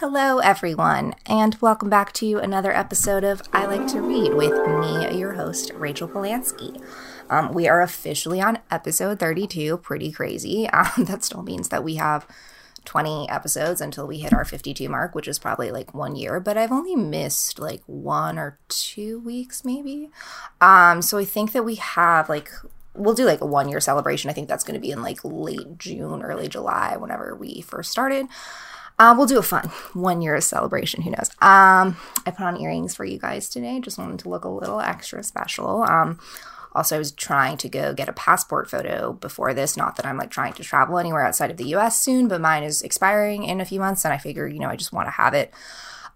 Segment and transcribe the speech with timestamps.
[0.00, 5.18] Hello, everyone, and welcome back to another episode of I Like to Read with me,
[5.18, 6.80] your host, Rachel Polanski.
[7.28, 10.68] Um, we are officially on episode 32, pretty crazy.
[10.72, 12.28] Um, that still means that we have
[12.84, 16.56] 20 episodes until we hit our 52 mark, which is probably like one year, but
[16.56, 20.10] I've only missed like one or two weeks, maybe.
[20.60, 22.52] Um, so I think that we have like
[22.94, 24.30] we'll do like a one year celebration.
[24.30, 27.90] I think that's going to be in like late June, early July, whenever we first
[27.90, 28.26] started.
[28.98, 31.02] Uh, we'll do a fun one year celebration.
[31.02, 31.30] Who knows?
[31.40, 33.78] Um, I put on earrings for you guys today.
[33.80, 35.84] Just wanted to look a little extra special.
[35.84, 36.18] Um,
[36.74, 39.76] also, I was trying to go get a passport photo before this.
[39.76, 42.62] Not that I'm like trying to travel anywhere outside of the US soon, but mine
[42.62, 44.04] is expiring in a few months.
[44.04, 45.52] And I figure, you know, I just want to have it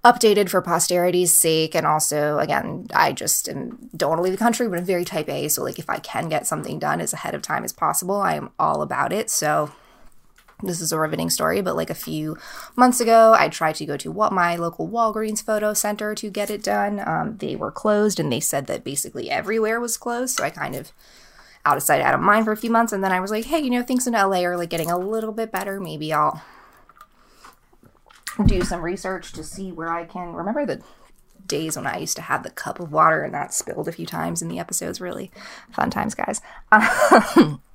[0.05, 1.75] updated for posterity's sake.
[1.75, 5.05] And also, again, I just am, don't want to leave the country, but I'm very
[5.05, 5.49] type A.
[5.49, 8.35] So, like, if I can get something done as ahead of time as possible, I
[8.35, 9.31] am all about it.
[9.31, 9.73] So,
[10.63, 12.37] this is a riveting story, but like a few
[12.77, 16.51] months ago, I tried to go to what my local Walgreens photo center to get
[16.51, 17.01] it done.
[17.05, 20.37] Um, they were closed, and they said that basically everywhere was closed.
[20.37, 20.93] So I kind of
[21.65, 23.45] out of sight, out of mind for a few months, and then I was like,
[23.45, 25.81] hey, you know, things in LA are like getting a little bit better.
[25.81, 26.43] Maybe I'll
[28.47, 30.83] do some research to see where I can remember the
[31.47, 34.07] days when I used to have the cup of water and that spilled a few
[34.07, 35.01] times in the episodes.
[35.01, 35.31] Really
[35.71, 36.41] fun times, guys.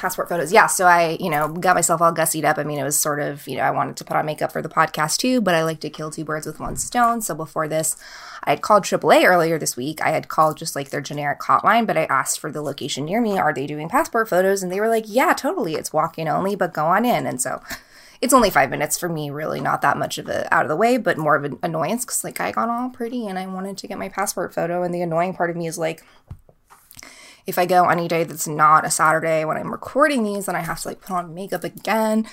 [0.00, 0.50] passport photos.
[0.52, 2.56] Yeah, so I, you know, got myself all gussied up.
[2.58, 4.62] I mean, it was sort of, you know, I wanted to put on makeup for
[4.62, 7.20] the podcast too, but I like to kill two birds with one stone.
[7.20, 7.96] So before this,
[8.42, 10.00] I had called AAA earlier this week.
[10.00, 13.20] I had called just like their generic hotline, but I asked for the location near
[13.20, 13.38] me.
[13.38, 14.62] Are they doing passport photos?
[14.62, 15.74] And they were like, yeah, totally.
[15.74, 17.26] It's walk in only, but go on in.
[17.26, 17.62] And so
[18.22, 20.76] it's only five minutes for me, really not that much of a out of the
[20.76, 23.76] way, but more of an annoyance because like I got all pretty and I wanted
[23.78, 24.82] to get my passport photo.
[24.82, 26.04] And the annoying part of me is like,
[27.46, 30.60] if I go any day that's not a Saturday when I'm recording these, then I
[30.60, 32.26] have to like put on makeup again.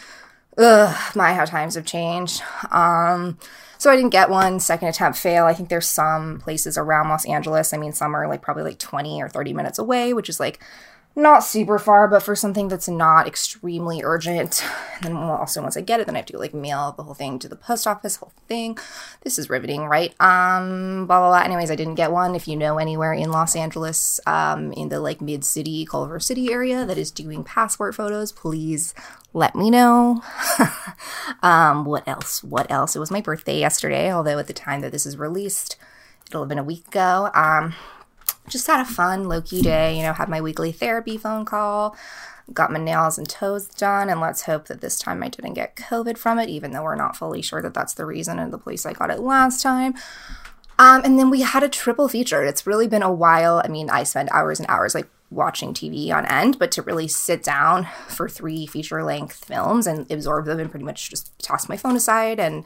[0.58, 2.42] Ugh, my how times have changed.
[2.72, 3.38] Um,
[3.78, 4.60] so I didn't get one.
[4.60, 5.46] Second attempt fail.
[5.46, 7.74] I think there's some places around Los Angeles.
[7.74, 10.60] I mean, some are like probably like 20 or 30 minutes away, which is like
[11.18, 14.64] not super far, but for something that's not extremely urgent.
[15.02, 17.16] And then also once I get it, then I have to like mail the whole
[17.16, 18.78] thing to the post office, whole thing.
[19.22, 20.12] This is riveting, right?
[20.22, 21.42] Um, blah blah blah.
[21.42, 22.36] Anyways, I didn't get one.
[22.36, 26.54] If you know anywhere in Los Angeles, um, in the like mid city, Culver City
[26.54, 28.94] area that is doing passport photos, please
[29.34, 30.22] let me know.
[31.42, 32.44] um, what else?
[32.44, 32.96] What else?
[32.96, 35.78] It was my birthday yesterday, although at the time that this is released,
[36.28, 37.32] it'll have been a week ago.
[37.34, 37.74] Um,
[38.50, 39.98] just had a fun, low key day.
[39.98, 41.96] You know, had my weekly therapy phone call,
[42.54, 45.76] got my nails and toes done, and let's hope that this time I didn't get
[45.76, 48.58] COVID from it, even though we're not fully sure that that's the reason and the
[48.58, 49.96] place I got it last time.
[50.80, 52.44] Um, and then we had a triple feature.
[52.44, 53.62] It's really been a while.
[53.64, 57.08] I mean, I spend hours and hours like watching TV on end, but to really
[57.08, 61.68] sit down for three feature length films and absorb them and pretty much just toss
[61.68, 62.64] my phone aside and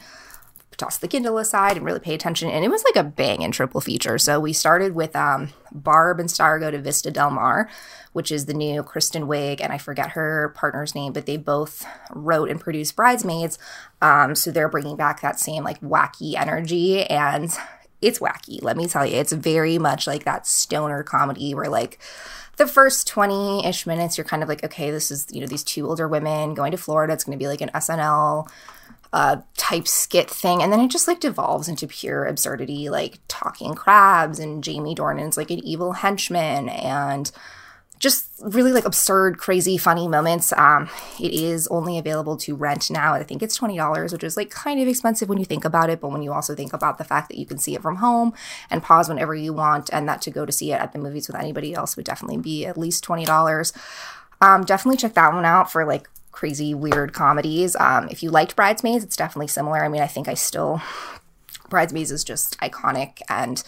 [0.82, 2.50] toss the Kindle aside and really pay attention.
[2.50, 4.18] And it was like a bang and triple feature.
[4.18, 7.68] So we started with um, Barb and Star go to Vista Del Mar,
[8.12, 11.86] which is the new Kristen Wiig, and I forget her partner's name, but they both
[12.10, 13.58] wrote and produced Bridesmaids.
[14.00, 17.04] Um, so they're bringing back that same like wacky energy.
[17.04, 17.56] And
[18.00, 19.16] it's wacky, let me tell you.
[19.16, 22.00] It's very much like that stoner comedy where like
[22.56, 25.64] the first 20 ish minutes, you're kind of like, okay, this is, you know, these
[25.64, 27.12] two older women going to Florida.
[27.12, 28.48] It's going to be like an SNL
[29.12, 30.62] uh, type skit thing.
[30.62, 35.36] And then it just like devolves into pure absurdity, like talking crabs and Jamie Dornan's
[35.36, 37.30] like an evil henchman and
[38.02, 40.52] just really like absurd, crazy, funny moments.
[40.54, 40.90] Um,
[41.20, 43.14] it is only available to rent now.
[43.14, 46.00] I think it's $20, which is like kind of expensive when you think about it.
[46.00, 48.32] But when you also think about the fact that you can see it from home
[48.70, 51.28] and pause whenever you want, and that to go to see it at the movies
[51.28, 53.72] with anybody else would definitely be at least $20.
[54.40, 57.76] Um, definitely check that one out for like crazy, weird comedies.
[57.76, 59.84] Um, if you liked Bridesmaids, it's definitely similar.
[59.84, 60.80] I mean, I think I still.
[61.68, 63.62] Bridesmaids is just iconic and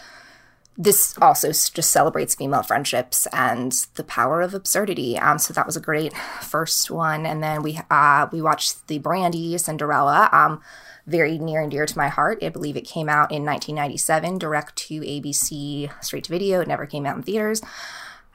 [0.76, 5.16] this also just celebrates female friendships and the power of absurdity.
[5.18, 8.98] Um, so that was a great first one, and then we uh, we watched the
[8.98, 10.28] Brandy Cinderella.
[10.32, 10.60] Um,
[11.06, 12.42] very near and dear to my heart.
[12.42, 16.62] I believe it came out in 1997, direct to ABC, straight to video.
[16.62, 17.60] It never came out in theaters.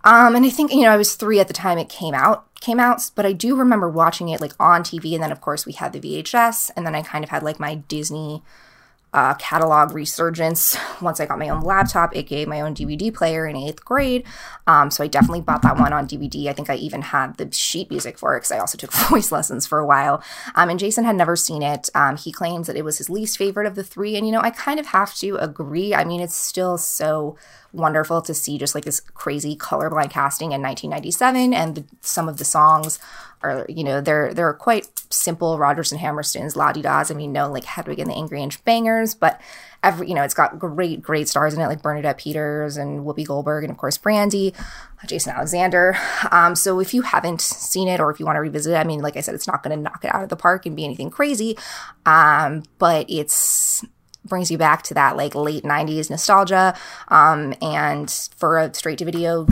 [0.03, 2.53] Um, and I think, you know, I was three at the time it came out,
[2.61, 5.13] came out, but I do remember watching it like on TV.
[5.13, 6.71] And then, of course, we had the VHS.
[6.75, 8.41] And then I kind of had like my Disney
[9.13, 13.55] uh, catalog resurgence once I got my own laptop, aka my own DVD player in
[13.55, 14.25] eighth grade.
[14.67, 16.47] Um, so I definitely bought that one on DVD.
[16.47, 19.31] I think I even had the sheet music for it because I also took voice
[19.31, 20.23] lessons for a while.
[20.55, 21.89] Um, and Jason had never seen it.
[21.95, 24.15] Um, he claims that it was his least favorite of the three.
[24.15, 25.95] And, you know, I kind of have to agree.
[25.95, 27.35] I mean, it's still so
[27.73, 32.37] wonderful to see just like this crazy colorblind casting in 1997 and the, some of
[32.37, 32.99] the songs
[33.41, 37.09] are you know they're they're quite simple Rodgers and Hammerstein's la di das.
[37.09, 39.39] I mean, no like Hedwig and the Angry Inch bangers, but
[39.81, 43.25] every you know it's got great great stars in it like Bernadette Peters and Whoopi
[43.25, 44.53] Goldberg and of course Brandy,
[45.07, 45.97] Jason Alexander.
[46.31, 48.83] Um, so if you haven't seen it or if you want to revisit it, I
[48.83, 50.75] mean, like I said, it's not going to knock it out of the park and
[50.75, 51.57] be anything crazy,
[52.05, 53.83] um, but it's
[54.25, 56.75] brings you back to that like late 90s nostalgia
[57.07, 59.47] um, and for a straight to video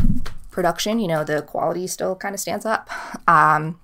[0.58, 2.90] production you know the quality still kind of stands up.
[3.30, 3.80] Um,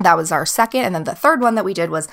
[0.00, 0.82] that was our second.
[0.82, 2.08] And then the third one that we did was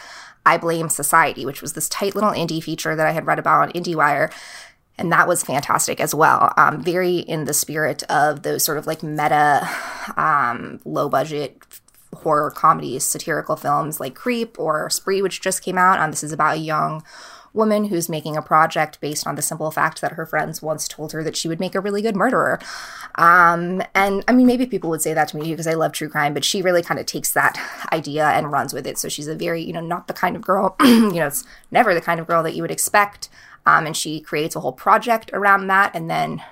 [0.46, 3.62] i blame society which was this tight little indie feature that i had read about
[3.63, 4.31] on indiewire.
[5.00, 6.54] And that was fantastic as well.
[6.56, 9.68] Um, very in the spirit of those sort of like meta
[10.16, 11.63] um, low budget
[12.13, 16.00] horror comedies satirical films like creep or spree which just came out.
[16.00, 17.04] Um, this is about a young
[17.56, 21.13] woman who's making a project based on the simple fact that her friends once told
[21.13, 22.60] her that she would make a really good murderer.
[23.16, 26.10] Um, and I mean, maybe people would say that to me because I love true
[26.10, 27.57] crime, but she really kind of takes that
[27.92, 28.98] idea and runs with it.
[28.98, 31.94] So she's a very, you know, not the kind of girl, you know, it's never
[31.94, 33.30] the kind of girl that you would expect.
[33.66, 35.96] Um, and she creates a whole project around that.
[35.96, 36.44] And then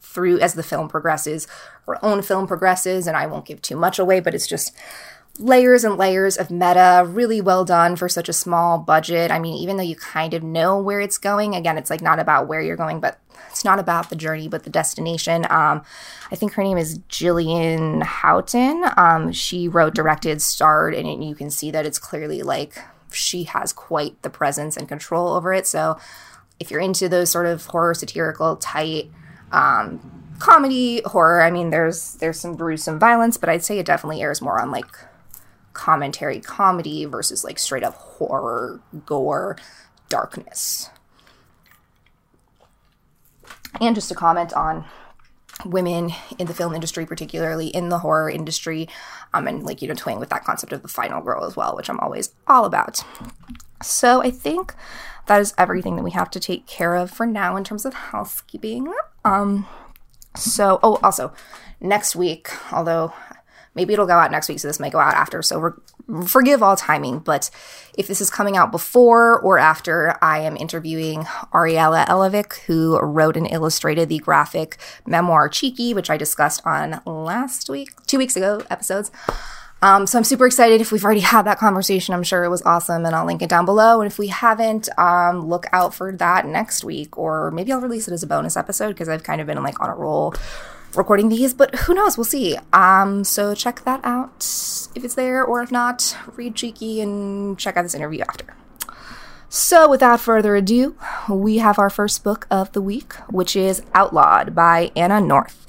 [0.00, 1.46] through as the film progresses,
[1.86, 4.74] her own film progresses, and I won't give too much away, but it's just
[5.38, 9.30] layers and layers of meta, really well done for such a small budget.
[9.30, 12.18] I mean, even though you kind of know where it's going, again, it's like not
[12.18, 13.18] about where you're going, but
[13.50, 15.46] it's not about the journey, but the destination.
[15.50, 15.82] Um,
[16.30, 18.84] I think her name is Jillian Houghton.
[18.96, 22.78] Um, she wrote, directed, starred, and you can see that it's clearly like
[23.12, 25.66] she has quite the presence and control over it.
[25.66, 25.98] So
[26.60, 29.10] if you're into those sort of horror, satirical, tight,
[29.52, 34.22] um, comedy horror, I mean, there's there's some gruesome violence, but I'd say it definitely
[34.22, 34.86] airs more on like
[35.76, 39.56] commentary comedy versus like straight up horror, gore,
[40.08, 40.88] darkness.
[43.78, 44.86] And just to comment on
[45.66, 48.88] women in the film industry, particularly in the horror industry,
[49.34, 51.76] um, and like, you know, toying with that concept of the final girl as well,
[51.76, 53.04] which I'm always all about.
[53.82, 54.74] So I think
[55.26, 57.92] that is everything that we have to take care of for now in terms of
[57.92, 58.92] housekeeping.
[59.26, 59.66] Um,
[60.34, 61.34] so, oh, also,
[61.80, 63.12] next week, although
[63.76, 65.42] Maybe it'll go out next week, so this might go out after.
[65.42, 65.74] So
[66.26, 67.20] forgive all timing.
[67.20, 67.50] But
[67.96, 73.36] if this is coming out before or after, I am interviewing Ariella Elovic, who wrote
[73.36, 78.62] and illustrated the graphic memoir Cheeky, which I discussed on last week, two weeks ago
[78.70, 79.10] episodes.
[79.82, 80.80] Um, so I'm super excited.
[80.80, 83.50] If we've already had that conversation, I'm sure it was awesome, and I'll link it
[83.50, 84.00] down below.
[84.00, 88.08] And if we haven't, um, look out for that next week, or maybe I'll release
[88.08, 90.34] it as a bonus episode because I've kind of been like on a roll
[90.96, 92.16] recording these, but who knows?
[92.16, 92.56] We'll see.
[92.72, 94.44] Um, so check that out
[94.94, 98.56] if it's there, or if not, read Cheeky and check out this interview after.
[99.48, 100.96] So, without further ado,
[101.30, 105.66] we have our first book of the week, which is Outlawed by Anna North.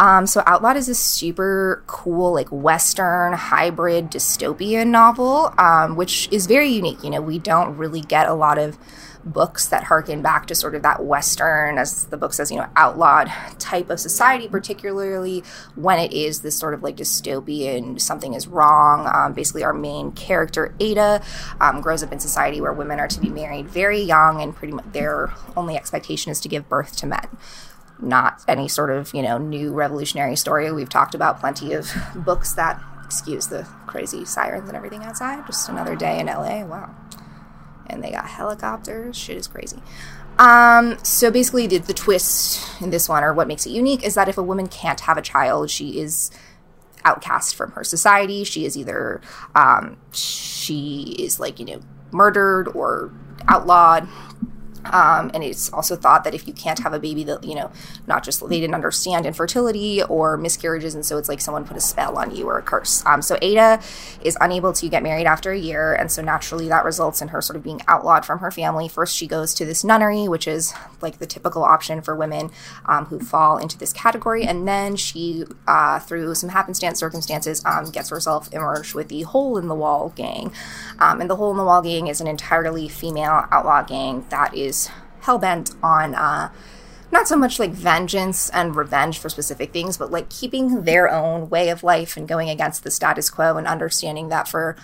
[0.00, 6.48] Um, so, Outlawed is a super cool, like Western hybrid dystopian novel, um, which is
[6.48, 7.04] very unique.
[7.04, 8.76] You know, we don't really get a lot of
[9.24, 12.68] books that harken back to sort of that Western, as the book says, you know,
[12.76, 15.42] outlawed type of society, particularly
[15.74, 19.10] when it is this sort of like dystopian, something is wrong.
[19.12, 21.22] Um, basically, our main character, Ada,
[21.60, 24.72] um, grows up in society where women are to be married very young, and pretty
[24.72, 27.28] much their only expectation is to give birth to men.
[27.98, 30.72] Not any sort of you know new revolutionary story.
[30.72, 35.44] We've talked about plenty of books that excuse the crazy sirens and everything outside.
[35.46, 36.94] Just another day in la wow
[37.90, 39.16] and they got helicopters.
[39.16, 39.82] Shit is crazy.
[40.38, 44.14] Um, so basically, the, the twist in this one, or what makes it unique, is
[44.14, 46.30] that if a woman can't have a child, she is
[47.04, 48.44] outcast from her society.
[48.44, 49.20] She is either
[49.54, 53.12] um, she is like you know murdered or
[53.48, 54.08] outlawed
[54.86, 57.70] um, and it's also thought that if you can't have a baby, that you know,
[58.06, 61.80] not just they didn't understand infertility or miscarriages, and so it's like someone put a
[61.80, 63.04] spell on you or a curse.
[63.06, 63.80] Um, so Ada
[64.22, 67.42] is unable to get married after a year, and so naturally that results in her
[67.42, 68.88] sort of being outlawed from her family.
[68.88, 72.50] First, she goes to this nunnery, which is like the typical option for women
[72.86, 77.90] um, who fall into this category, and then she, uh, through some happenstance circumstances, um,
[77.90, 80.52] gets herself immersed with the Hole in the Wall gang,
[80.98, 84.54] um, and the Hole in the Wall gang is an entirely female outlaw gang that
[84.54, 86.50] is is hell bent on uh,
[87.12, 91.50] not so much like vengeance and revenge for specific things, but like keeping their own
[91.50, 94.76] way of life and going against the status quo and understanding that for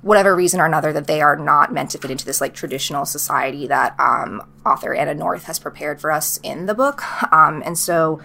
[0.00, 3.04] whatever reason or another that they are not meant to fit into this like traditional
[3.04, 7.02] society that um, author Anna North has prepared for us in the book.
[7.32, 8.20] Um, and so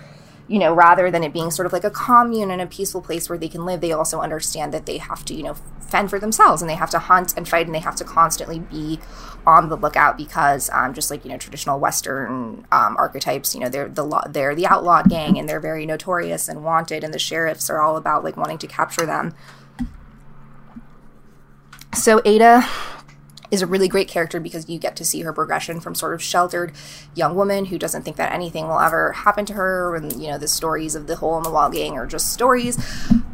[0.48, 3.30] you know, rather than it being sort of like a commune and a peaceful place
[3.30, 6.20] where they can live, they also understand that they have to, you know, fend for
[6.20, 9.00] themselves and they have to hunt and fight and they have to constantly be
[9.46, 13.70] on the lookout because, um, just like you know, traditional Western um, archetypes, you know,
[13.70, 17.70] they're the they're the outlaw gang and they're very notorious and wanted, and the sheriffs
[17.70, 19.34] are all about like wanting to capture them.
[21.94, 22.68] So Ada
[23.52, 26.22] is a really great character because you get to see her progression from sort of
[26.22, 26.72] sheltered
[27.16, 30.38] young woman who doesn't think that anything will ever happen to her and you know
[30.38, 32.78] the stories of the hole in the wall gang are just stories.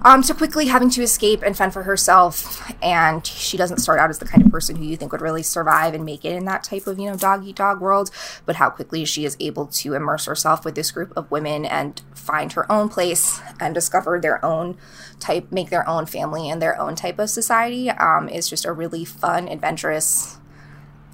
[0.06, 4.10] Um, to quickly having to escape and fend for herself and she doesn't start out
[4.10, 6.44] as the kind of person who you think would really survive and make it in
[6.44, 8.12] that type of you know dog eat dog world
[8.46, 12.02] but how quickly she is able to immerse herself with this group of women and
[12.14, 14.78] find her own place and discover their own
[15.22, 18.74] type make their own family and their own type of society um, is just a
[18.74, 20.03] really fun adventurous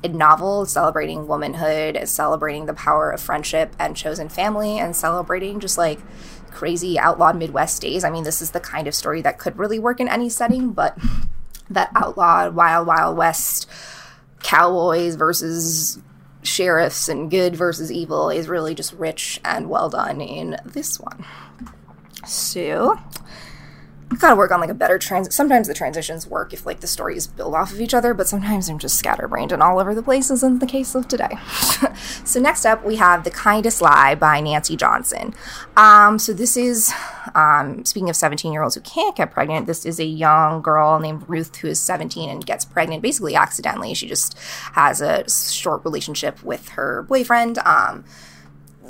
[0.03, 5.99] novel celebrating womanhood celebrating the power of friendship and chosen family and celebrating just like
[6.51, 8.03] crazy outlawed midwest days.
[8.03, 10.71] I mean this is the kind of story that could really work in any setting
[10.71, 10.97] but
[11.69, 13.69] that outlawed wild wild west
[14.41, 15.99] cowboys versus
[16.41, 21.25] sheriffs and good versus evil is really just rich and well done in this one.
[22.25, 22.99] So
[24.17, 25.33] gotta work on like a better trans.
[25.33, 28.67] Sometimes the transitions work if like the stories build off of each other, but sometimes
[28.67, 31.37] I'm just scatterbrained and all over the place, as in the case of today.
[32.23, 35.33] so next up, we have "The Kindest Lie" by Nancy Johnson.
[35.77, 36.91] Um, so this is
[37.35, 39.67] um, speaking of 17 year olds who can't get pregnant.
[39.67, 43.93] This is a young girl named Ruth who is 17 and gets pregnant basically accidentally.
[43.93, 44.37] She just
[44.73, 47.59] has a short relationship with her boyfriend.
[47.59, 48.05] Um,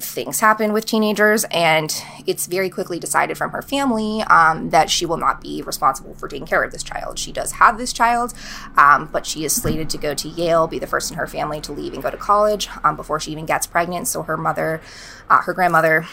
[0.04, 5.06] things happen with teenagers, and it's very quickly decided from her family um, that she
[5.06, 7.20] will not be responsible for taking care of this child.
[7.20, 8.34] She does have this child,
[8.78, 11.62] um, but she is slated to go to Yale, be the first in her family
[11.62, 14.08] to leave and go to college um, before she even gets pregnant.
[14.08, 14.82] So her mother,
[15.30, 16.08] uh, her grandmother,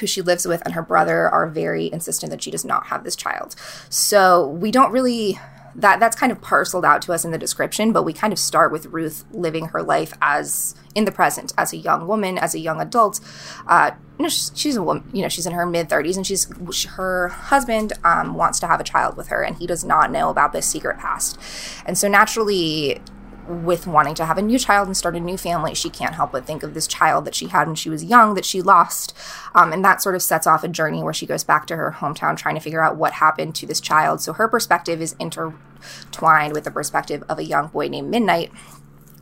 [0.00, 3.04] who she lives with and her brother are very insistent that she does not have
[3.04, 3.54] this child.
[3.90, 5.38] So we don't really
[5.74, 8.38] that that's kind of parceled out to us in the description, but we kind of
[8.38, 12.54] start with Ruth living her life as in the present as a young woman, as
[12.54, 13.20] a young adult.
[13.66, 13.92] Uh,
[14.28, 18.34] she's, a woman, you know, she's in her mid 30s and she's her husband um,
[18.34, 20.98] wants to have a child with her and he does not know about this secret
[20.98, 21.38] past.
[21.86, 23.00] And so naturally
[23.46, 26.32] with wanting to have a new child and start a new family, she can't help
[26.32, 29.16] but think of this child that she had when she was young that she lost.
[29.54, 31.96] Um, and that sort of sets off a journey where she goes back to her
[31.98, 34.20] hometown trying to figure out what happened to this child.
[34.20, 38.52] So her perspective is intertwined with the perspective of a young boy named Midnight.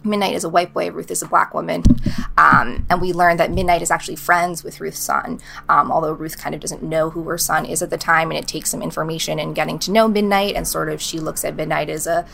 [0.03, 1.83] Midnight is a white boy, Ruth is a black woman.
[2.39, 6.39] Um, and we learn that Midnight is actually friends with Ruth's son, um, although Ruth
[6.39, 8.31] kind of doesn't know who her son is at the time.
[8.31, 10.55] And it takes some information in getting to know Midnight.
[10.55, 12.27] And sort of she looks at Midnight as a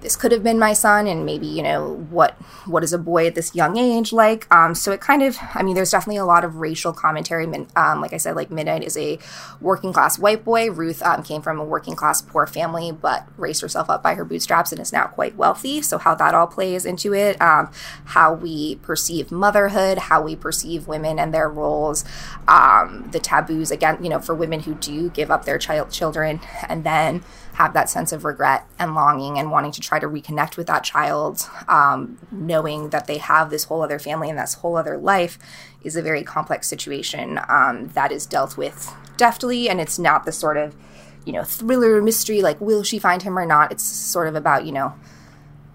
[0.00, 2.32] this could have been my son and maybe you know what
[2.66, 4.52] what is a boy at this young age like?
[4.54, 7.46] Um, so it kind of i mean there's definitely a lot of racial commentary.
[7.76, 9.18] Um, like i said like midnight is a
[9.60, 10.70] working class white boy.
[10.70, 14.24] Ruth um, came from a working class poor family but raised herself up by her
[14.24, 15.82] bootstraps and is now quite wealthy.
[15.82, 17.70] So how that all plays into it um,
[18.06, 22.04] how we perceive motherhood how we perceive women and their roles
[22.46, 26.40] um, the taboos again you know for women who do give up their child children.
[26.68, 27.22] And then
[27.58, 30.84] have that sense of regret and longing and wanting to try to reconnect with that
[30.84, 35.40] child, um, knowing that they have this whole other family and this whole other life
[35.82, 39.68] is a very complex situation um, that is dealt with deftly.
[39.68, 40.76] And it's not the sort of,
[41.24, 43.72] you know, thriller mystery like, will she find him or not?
[43.72, 44.94] It's sort of about, you know,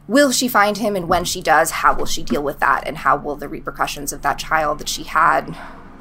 [0.07, 2.99] will she find him and when she does how will she deal with that and
[2.99, 5.53] how will the repercussions of that child that she had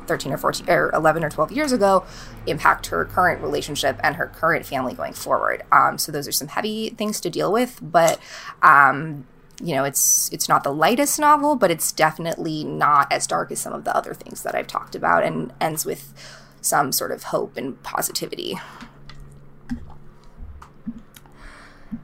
[0.07, 2.05] 13 or 14 or 11 or 12 years ago
[2.47, 5.63] impact her current relationship and her current family going forward.
[5.73, 8.19] Um, so those are some heavy things to deal with, but
[8.63, 9.27] um,
[9.63, 13.61] you know, it's it's not the lightest novel, but it's definitely not as dark as
[13.61, 16.13] some of the other things that I've talked about, and ends with
[16.61, 18.59] some sort of hope and positivity.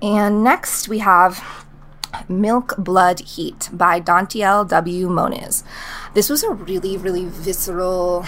[0.00, 1.66] And next we have
[2.28, 5.08] Milk, Blood, Heat by Dantiel W.
[5.08, 5.64] Moniz.
[6.14, 8.26] This was a really, really visceral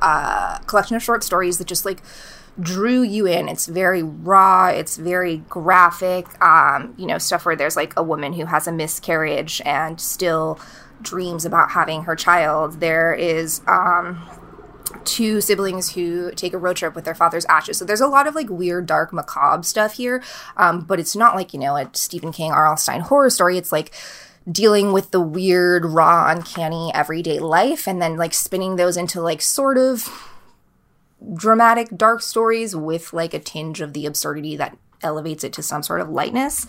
[0.00, 2.02] uh, collection of short stories that just like
[2.60, 3.48] drew you in.
[3.48, 8.32] It's very raw, it's very graphic, um, you know, stuff where there's like a woman
[8.32, 10.58] who has a miscarriage and still
[11.02, 12.80] dreams about having her child.
[12.80, 14.20] There is um,
[15.04, 17.78] two siblings who take a road trip with their father's ashes.
[17.78, 20.22] So there's a lot of like weird, dark, macabre stuff here.
[20.56, 22.76] Um, but it's not like, you know, a Stephen King, R.L.
[22.76, 23.58] Stine horror story.
[23.58, 23.94] It's like
[24.50, 29.42] dealing with the weird, raw, uncanny everyday life and then like spinning those into like
[29.42, 30.08] sort of
[31.34, 35.82] dramatic, dark stories with like a tinge of the absurdity that elevates it to some
[35.82, 36.66] sort of lightness.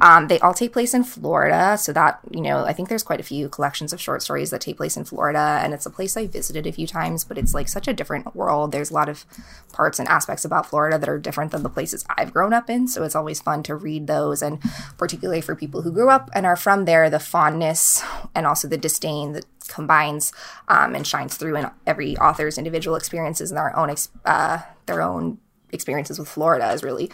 [0.00, 3.20] Um, they all take place in Florida, so that you know, I think there's quite
[3.20, 6.16] a few collections of short stories that take place in Florida, and it's a place
[6.16, 8.72] I visited a few times, but it's like such a different world.
[8.72, 9.24] There's a lot of
[9.72, 12.88] parts and aspects about Florida that are different than the places I've grown up in,
[12.88, 14.60] so it's always fun to read those, and
[14.98, 18.02] particularly for people who grew up and are from there, the fondness
[18.34, 20.32] and also the disdain that combines
[20.68, 25.38] um, and shines through in every author's individual experiences and their own uh, their own
[25.72, 27.10] experiences with Florida is really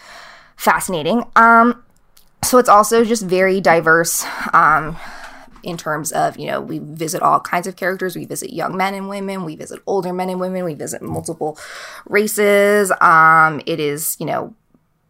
[0.61, 1.25] fascinating.
[1.37, 1.83] Um,
[2.45, 4.27] so it's also just very diverse.
[4.53, 4.99] Um,
[5.63, 8.17] in terms of, you know, we visit all kinds of characters.
[8.17, 9.45] We visit young men and women.
[9.45, 10.65] We visit older men and women.
[10.65, 11.59] We visit multiple
[12.09, 12.93] races.
[13.01, 14.55] Um, it is, you know,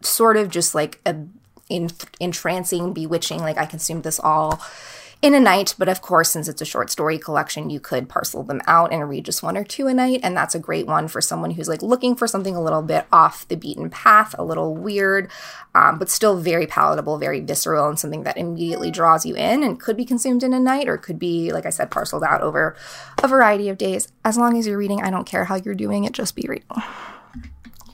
[0.03, 1.17] sort of just like a
[2.21, 3.41] entrancing, bewitching.
[3.41, 4.61] Like I consumed this all
[5.23, 5.75] in a night.
[5.79, 9.09] But of course, since it's a short story collection, you could parcel them out and
[9.09, 10.21] read just one or two a night.
[10.23, 13.07] And that's a great one for someone who's like looking for something a little bit
[13.13, 15.31] off the beaten path, a little weird,
[15.75, 19.81] um, but still very palatable, very visceral, and something that immediately draws you in and
[19.81, 22.77] could be consumed in a night or could be, like I said, parceled out over
[23.23, 24.09] a variety of days.
[24.25, 26.67] As long as you're reading, I don't care how you're doing it, just be reading.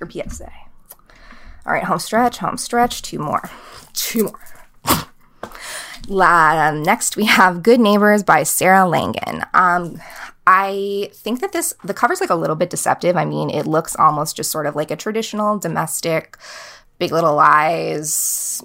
[0.00, 0.52] Your PSA.
[1.66, 3.50] All right, home stretch, home stretch, two more.
[3.92, 4.55] Two more.
[6.08, 9.44] La, next, we have Good Neighbors by Sarah Langan.
[9.54, 10.00] Um,
[10.46, 13.16] I think that this the cover's like a little bit deceptive.
[13.16, 16.36] I mean, it looks almost just sort of like a traditional domestic
[16.98, 18.62] Big Little Lies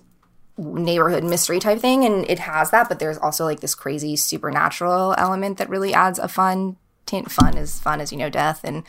[0.57, 2.87] neighborhood mystery type thing, and it has that.
[2.87, 7.31] But there's also like this crazy supernatural element that really adds a fun tint.
[7.31, 8.83] Fun is fun as you know, death and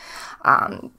[0.45, 0.93] um,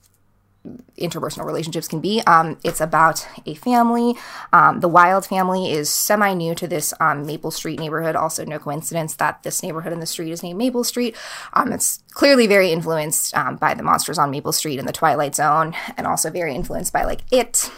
[0.98, 2.22] interpersonal relationships can be.
[2.26, 4.16] Um, it's about a family.
[4.54, 8.16] Um, the Wilde family is semi new to this um, Maple Street neighborhood.
[8.16, 11.16] Also, no coincidence that this neighborhood in the street is named Maple Street.
[11.54, 15.36] Um, it's clearly very influenced um, by the monsters on Maple Street and the Twilight
[15.36, 17.70] Zone, and also very influenced by like it.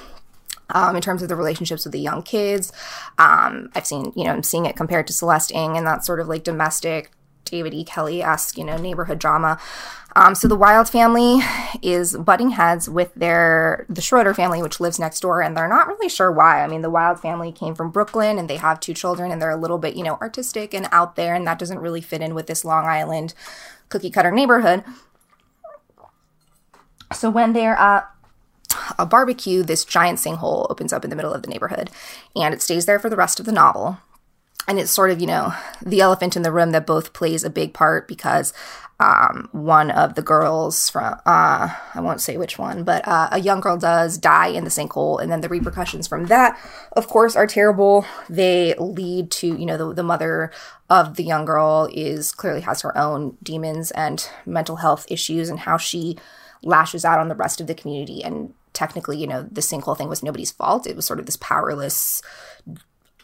[0.71, 2.71] Um, in terms of the relationships with the young kids,
[3.19, 6.27] I've seen, you know, I'm seeing it compared to Celeste Ng and that sort of
[6.27, 7.11] like domestic
[7.45, 7.83] David E.
[7.83, 9.59] Kelley esque, you know, neighborhood drama.
[10.17, 11.41] Um, so the Wilde family
[11.81, 15.87] is butting heads with their the Schroeder family, which lives next door, and they're not
[15.87, 16.63] really sure why.
[16.63, 19.49] I mean, the Wilde family came from Brooklyn, and they have two children, and they're
[19.49, 22.33] a little bit, you know, artistic and out there, and that doesn't really fit in
[22.33, 23.33] with this Long Island
[23.89, 24.85] cookie cutter neighborhood.
[27.13, 28.09] So when they're at
[28.97, 31.89] a barbecue, this giant sinkhole opens up in the middle of the neighborhood,
[32.37, 33.97] and it stays there for the rest of the novel
[34.67, 37.50] and it's sort of you know the elephant in the room that both plays a
[37.50, 38.53] big part because
[39.00, 43.39] um, one of the girls from uh, I won't say which one, but uh, a
[43.39, 46.57] young girl does die in the sinkhole, and then the repercussions from that,
[46.94, 48.05] of course, are terrible.
[48.29, 50.51] They lead to you know the, the mother
[50.89, 55.59] of the young girl is clearly has her own demons and mental health issues, and
[55.59, 56.18] how she
[56.63, 58.24] lashes out on the rest of the community.
[58.24, 60.87] And technically, you know, the sinkhole thing was nobody's fault.
[60.87, 62.22] It was sort of this powerless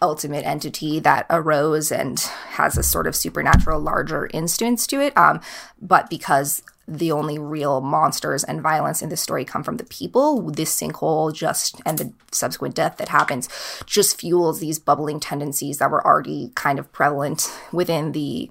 [0.02, 5.16] ultimate entity that arose and has a sort of supernatural larger instance to it.
[5.18, 5.42] Um,
[5.80, 10.52] but because the only real monsters and violence in this story come from the people,
[10.52, 13.48] this sinkhole just and the subsequent death that happens
[13.86, 18.50] just fuels these bubbling tendencies that were already kind of prevalent within the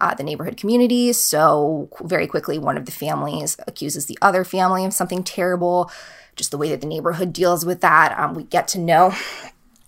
[0.00, 1.12] uh, the neighborhood community.
[1.12, 5.90] So very quickly, one of the families accuses the other family of something terrible.
[6.34, 9.14] Just the way that the neighborhood deals with that, um, we get to know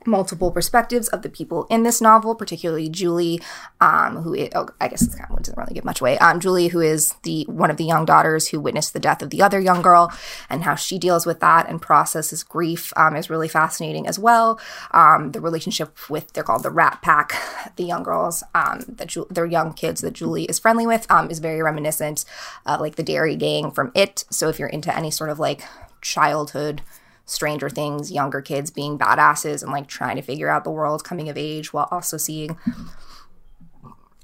[0.07, 3.41] multiple perspectives of the people in this novel, particularly Julie,
[3.81, 6.19] um, oh, I guess it's kind of doesn't really give much away.
[6.19, 9.31] Um, Julie, who is the one of the young daughters who witnessed the death of
[9.31, 10.13] the other young girl,
[10.49, 14.61] and how she deals with that and processes grief um, is really fascinating as well.
[14.93, 17.33] Um, the relationship with they're called the Rat Pack,
[17.77, 21.31] the young girls, um, that Ju- they're young kids that Julie is friendly with, um,
[21.31, 22.25] is very reminiscent
[22.67, 24.25] of like the Derry Gang from It.
[24.31, 25.63] So if you're into any sort of like
[26.01, 26.83] childhood
[27.27, 31.29] Stranger Things, younger kids being badasses and like trying to figure out the world coming
[31.29, 32.59] of age while also seeing,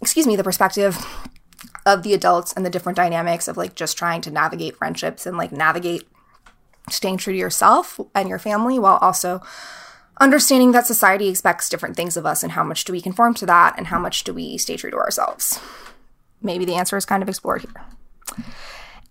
[0.00, 1.06] excuse me, the perspective
[1.86, 5.36] of the adults and the different dynamics of like just trying to navigate friendships and
[5.36, 6.06] like navigate
[6.90, 9.40] staying true to yourself and your family while also
[10.20, 13.46] understanding that society expects different things of us and how much do we conform to
[13.46, 15.58] that and how much do we stay true to ourselves.
[16.42, 18.44] Maybe the answer is kind of explored here.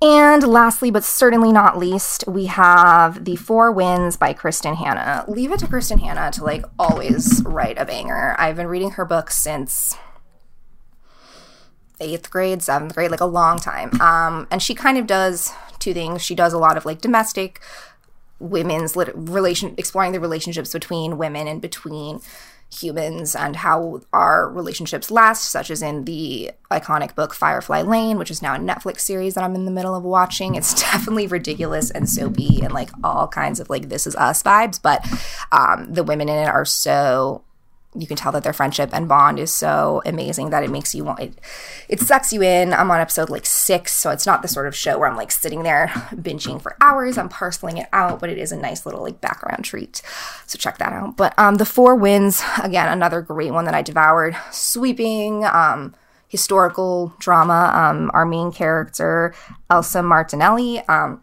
[0.02, 5.26] And lastly, but certainly not least, we have The Four Winds by Kristin Hannah.
[5.28, 8.34] Leave it to Kristin Hannah to like always write a banger.
[8.40, 9.98] I've been reading her books since
[12.00, 14.00] eighth grade, seventh grade, like a long time.
[14.00, 16.22] Um, and she kind of does two things.
[16.22, 17.60] She does a lot of like domestic
[18.40, 22.22] women's lit- relation, exploring the relationships between women and between
[22.72, 28.32] humans and how our relationships last, such as in the iconic book Firefly Lane, which
[28.32, 30.56] is now a Netflix series that I'm in the middle of watching.
[30.56, 34.82] It's definitely ridiculous and soapy and like all kinds of like This Is Us vibes,
[34.82, 35.06] but
[35.52, 37.44] um, the women in it are so
[37.96, 41.04] you can tell that their friendship and bond is so amazing that it makes you
[41.04, 41.34] want it
[41.88, 42.72] it sucks you in.
[42.72, 45.32] I'm on episode like six so it's not the sort of show where i'm like
[45.32, 47.18] sitting there binging for hours.
[47.18, 50.02] I'm parceling it out but it is a nice little like background treat.
[50.46, 51.18] So check that out.
[51.18, 54.36] But um the four winds again another great one that i devoured.
[54.52, 55.96] Sweeping um
[56.28, 59.34] historical drama um our main character
[59.72, 61.20] elsa martinelli um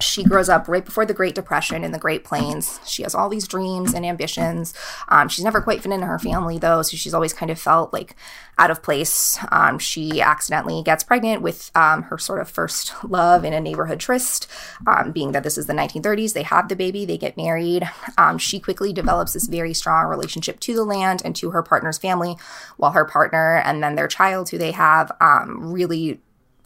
[0.00, 2.80] she grows up right before the Great Depression in the Great Plains.
[2.86, 4.74] She has all these dreams and ambitions.
[5.08, 7.92] Um, she's never quite fit into her family, though, so she's always kind of felt
[7.92, 8.16] like
[8.58, 9.38] out of place.
[9.50, 14.00] Um, she accidentally gets pregnant with um, her sort of first love in a neighborhood
[14.00, 14.46] tryst,
[14.86, 16.34] um, being that this is the 1930s.
[16.34, 17.88] They have the baby, they get married.
[18.18, 21.98] Um, she quickly develops this very strong relationship to the land and to her partner's
[21.98, 22.36] family,
[22.76, 26.20] while her partner and then their child, who they have, um, really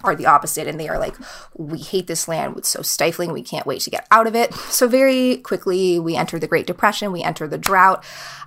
[0.04, 1.16] are the opposite and they are like
[1.56, 2.56] we hate this land.
[2.56, 3.32] It's so stifling.
[3.32, 4.54] We can't wait to get out of it.
[4.54, 7.12] So very quickly we enter the great depression.
[7.12, 8.04] We enter the drought.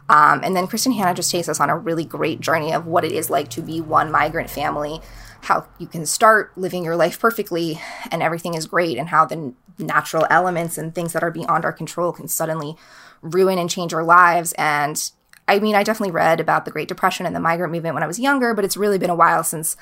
[0.10, 3.04] Um, and then kristin hannah just takes us on a really great journey of what
[3.04, 5.02] it is like to be one migrant family
[5.42, 7.80] how you can start living your life perfectly
[8.12, 11.74] and everything is great and how the natural elements and things that are beyond our
[11.74, 12.76] control can suddenly
[13.22, 14.54] ruin and change our lives.
[14.58, 15.12] And
[15.48, 18.08] I mean, I definitely read about the Great Depression and the migrant movement when I
[18.08, 19.78] was younger, but it's really been a while since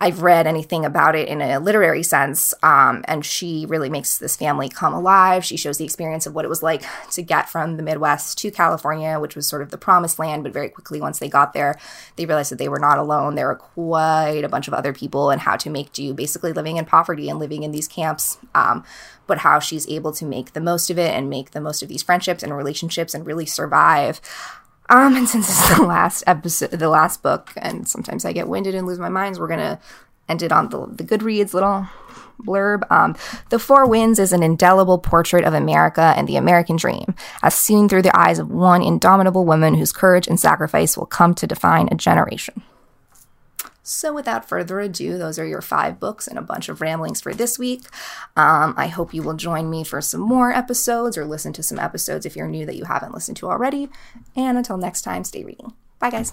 [0.00, 2.52] I've read anything about it in a literary sense.
[2.62, 5.44] Um, and she really makes this family come alive.
[5.44, 8.50] She shows the experience of what it was like to get from the Midwest to
[8.50, 10.42] California, which was sort of the promised land.
[10.42, 11.78] But very quickly, once they got there,
[12.16, 13.34] they realized that they were not alone.
[13.34, 16.76] There were quite a bunch of other people and how to make do, basically living
[16.76, 18.38] in poverty and living in these camps.
[18.54, 18.84] Um,
[19.26, 21.88] but how she's able to make the most of it and make the most of
[21.88, 24.20] these friendships and relationships and really survive.
[24.90, 28.74] Um, and since it's the last episode, the last book, and sometimes I get winded
[28.74, 29.80] and lose my minds, we're gonna
[30.28, 31.86] end it on the, the Goodreads little
[32.42, 32.90] blurb.
[32.90, 33.16] Um,
[33.50, 37.88] the Four Winds is an indelible portrait of America and the American dream, as seen
[37.88, 41.88] through the eyes of one indomitable woman whose courage and sacrifice will come to define
[41.90, 42.62] a generation.
[43.86, 47.34] So, without further ado, those are your five books and a bunch of ramblings for
[47.34, 47.82] this week.
[48.34, 51.78] Um, I hope you will join me for some more episodes or listen to some
[51.78, 53.90] episodes if you're new that you haven't listened to already.
[54.34, 55.74] And until next time, stay reading.
[55.98, 56.32] Bye, guys.